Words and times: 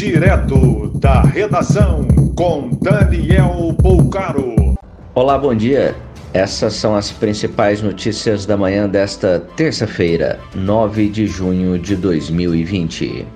Direto 0.00 0.90
da 0.98 1.20
redação 1.20 2.08
com 2.34 2.70
Daniel 2.80 3.76
Poucaro. 3.82 4.74
Olá, 5.14 5.36
bom 5.36 5.54
dia. 5.54 5.94
Essas 6.32 6.72
são 6.72 6.96
as 6.96 7.12
principais 7.12 7.82
notícias 7.82 8.46
da 8.46 8.56
manhã 8.56 8.88
desta 8.88 9.40
terça-feira, 9.56 10.40
9 10.54 11.06
de 11.10 11.26
junho 11.26 11.78
de 11.78 11.96
2020. 11.96 13.26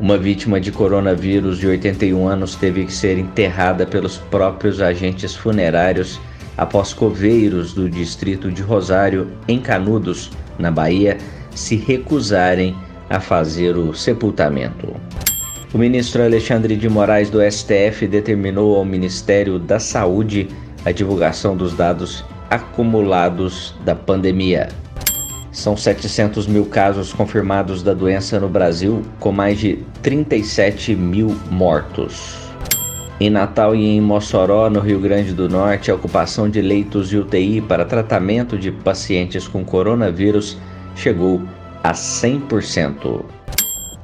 Uma 0.00 0.18
vítima 0.18 0.60
de 0.60 0.72
coronavírus 0.72 1.58
de 1.58 1.68
81 1.68 2.26
anos 2.26 2.56
teve 2.56 2.84
que 2.84 2.92
ser 2.92 3.16
enterrada 3.16 3.86
pelos 3.86 4.16
próprios 4.16 4.80
agentes 4.80 5.36
funerários 5.36 6.20
após 6.58 6.92
coveiros 6.92 7.72
do 7.72 7.88
distrito 7.88 8.50
de 8.50 8.60
Rosário, 8.60 9.28
em 9.46 9.60
Canudos, 9.60 10.32
na 10.58 10.72
Bahia, 10.72 11.16
se 11.54 11.76
recusarem 11.76 12.74
a 13.08 13.20
fazer 13.20 13.76
o 13.76 13.94
sepultamento. 13.94 15.05
O 15.74 15.78
ministro 15.78 16.22
Alexandre 16.22 16.76
de 16.76 16.88
Moraes 16.88 17.28
do 17.28 17.40
STF 17.42 18.06
determinou 18.06 18.76
ao 18.76 18.84
Ministério 18.84 19.58
da 19.58 19.80
Saúde 19.80 20.48
a 20.84 20.92
divulgação 20.92 21.56
dos 21.56 21.74
dados 21.74 22.24
acumulados 22.48 23.74
da 23.84 23.94
pandemia. 23.94 24.68
São 25.50 25.76
700 25.76 26.46
mil 26.46 26.66
casos 26.66 27.12
confirmados 27.12 27.82
da 27.82 27.92
doença 27.92 28.38
no 28.38 28.48
Brasil, 28.48 29.02
com 29.18 29.32
mais 29.32 29.58
de 29.58 29.80
37 30.02 30.94
mil 30.94 31.36
mortos. 31.50 32.36
Em 33.18 33.28
Natal 33.28 33.74
e 33.74 33.84
em 33.84 34.00
Mossoró, 34.00 34.70
no 34.70 34.78
Rio 34.78 35.00
Grande 35.00 35.32
do 35.32 35.48
Norte, 35.48 35.90
a 35.90 35.94
ocupação 35.96 36.48
de 36.48 36.60
leitos 36.60 37.08
de 37.08 37.18
UTI 37.18 37.60
para 37.60 37.84
tratamento 37.84 38.56
de 38.56 38.70
pacientes 38.70 39.48
com 39.48 39.64
coronavírus 39.64 40.56
chegou 40.94 41.42
a 41.82 41.92
100%. 41.92 43.24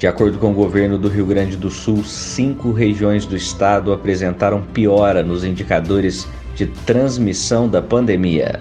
De 0.03 0.09
acordo 0.09 0.37
com 0.37 0.51
o 0.51 0.53
governo 0.53 0.99
do 0.99 1.09
Rio 1.09 1.25
Grande 1.25 1.57
do 1.57 1.71
Sul, 1.71 2.03
cinco 2.03 2.73
regiões 2.73 3.25
do 3.25 3.37
estado 3.37 3.93
apresentaram 3.93 4.61
piora 4.61 5.23
nos 5.23 5.45
indicadores 5.45 6.27
de 6.57 6.67
transmissão 6.67 7.69
da 7.69 7.81
pandemia. 7.81 8.61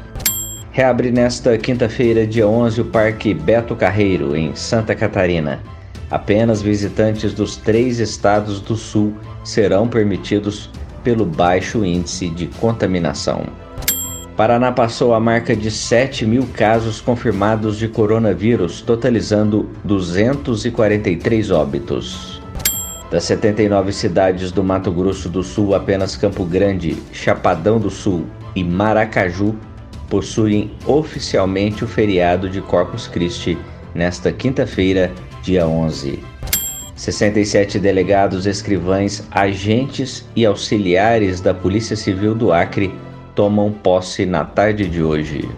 Reabre 0.71 1.09
nesta 1.09 1.57
quinta-feira, 1.57 2.27
dia 2.27 2.47
11, 2.47 2.81
o 2.81 2.85
Parque 2.85 3.33
Beto 3.33 3.75
Carreiro, 3.75 4.35
em 4.35 4.53
Santa 4.53 4.93
Catarina. 4.93 5.63
Apenas 6.11 6.61
visitantes 6.61 7.33
dos 7.33 7.57
três 7.57 7.97
estados 7.97 8.61
do 8.61 8.75
sul 8.75 9.15
serão 9.43 9.87
permitidos 9.87 10.69
pelo 11.03 11.25
baixo 11.25 11.83
índice 11.83 12.29
de 12.29 12.45
contaminação. 12.45 13.47
Paraná 14.35 14.71
passou 14.71 15.13
a 15.13 15.19
marca 15.19 15.55
de 15.55 15.69
7 15.69 16.25
mil 16.25 16.47
casos 16.53 17.01
confirmados 17.01 17.77
de 17.77 17.87
coronavírus, 17.87 18.81
totalizando 18.81 19.69
243 19.83 21.51
óbitos. 21.51 22.41
Das 23.11 23.25
79 23.25 23.91
cidades 23.91 24.51
do 24.51 24.63
Mato 24.63 24.89
Grosso 24.89 25.27
do 25.27 25.43
Sul, 25.43 25.75
apenas 25.75 26.15
Campo 26.15 26.45
Grande, 26.45 26.97
Chapadão 27.11 27.77
do 27.77 27.89
Sul 27.89 28.25
e 28.55 28.63
Maracaju 28.63 29.53
possuem 30.09 30.71
oficialmente 30.85 31.83
o 31.83 31.87
feriado 31.87 32.49
de 32.49 32.61
Corpus 32.61 33.07
Christi 33.07 33.57
nesta 33.93 34.31
quinta-feira, 34.31 35.11
dia 35.43 35.67
11. 35.67 36.19
67 36.95 37.79
delegados, 37.79 38.45
escrivães, 38.45 39.27
agentes 39.29 40.25
e 40.35 40.45
auxiliares 40.45 41.41
da 41.41 41.53
Polícia 41.53 41.97
Civil 41.97 42.33
do 42.33 42.53
Acre 42.53 42.93
tomam 43.35 43.71
posse 43.71 44.25
na 44.25 44.45
tarde 44.45 44.87
de 44.87 45.01
hoje. 45.01 45.49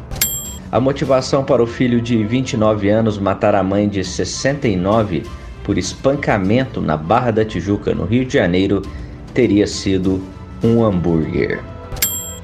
A 0.72 0.80
motivação 0.80 1.44
para 1.44 1.62
o 1.62 1.68
filho 1.68 2.02
de 2.02 2.24
29 2.24 2.90
anos 2.90 3.18
matar 3.18 3.54
a 3.54 3.64
mãe 3.64 3.88
de 3.88 4.04
69 4.04 5.24
por 5.64 5.78
espancamento 5.78 6.82
na 6.82 6.98
Barra 6.98 7.32
da 7.32 7.46
Tijuca, 7.46 7.94
no 7.94 8.06
Rio 8.06 8.26
de 8.26 8.34
Janeiro, 8.34 8.82
teria 9.34 9.68
sido 9.68 10.22
um 10.64 10.84
hambúrguer. 10.84 11.62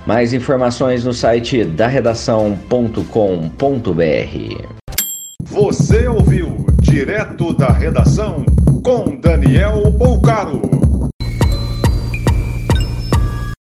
Mais 0.06 0.34
informações 0.34 1.04
no 1.04 1.14
site 1.14 1.64
da 1.64 1.88
redação.com.br. 1.88 3.04
Você 5.44 6.08
ouviu 6.08 6.66
direto 6.82 7.54
da 7.54 7.70
redação 7.70 8.46
com 8.84 9.20
Daniel 9.20 9.90
Bolcaro. 9.92 10.89